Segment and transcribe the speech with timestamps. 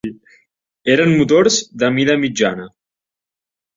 [0.93, 2.67] Eren motors de mida mitjana.